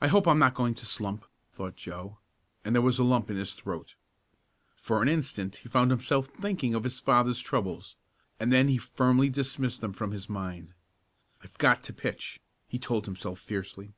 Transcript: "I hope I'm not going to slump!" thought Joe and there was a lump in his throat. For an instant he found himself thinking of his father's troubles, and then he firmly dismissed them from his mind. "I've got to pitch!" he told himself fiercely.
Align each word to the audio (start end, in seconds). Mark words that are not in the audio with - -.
"I 0.00 0.08
hope 0.08 0.26
I'm 0.26 0.38
not 0.38 0.54
going 0.54 0.74
to 0.74 0.86
slump!" 0.86 1.26
thought 1.50 1.76
Joe 1.76 2.16
and 2.64 2.74
there 2.74 2.80
was 2.80 2.98
a 2.98 3.04
lump 3.04 3.28
in 3.30 3.36
his 3.36 3.54
throat. 3.54 3.94
For 4.74 5.02
an 5.02 5.08
instant 5.10 5.56
he 5.56 5.68
found 5.68 5.90
himself 5.90 6.28
thinking 6.40 6.74
of 6.74 6.82
his 6.82 6.98
father's 6.98 7.38
troubles, 7.40 7.96
and 8.40 8.50
then 8.50 8.68
he 8.68 8.78
firmly 8.78 9.28
dismissed 9.28 9.82
them 9.82 9.92
from 9.92 10.12
his 10.12 10.30
mind. 10.30 10.72
"I've 11.42 11.58
got 11.58 11.82
to 11.82 11.92
pitch!" 11.92 12.40
he 12.66 12.78
told 12.78 13.04
himself 13.04 13.38
fiercely. 13.38 13.92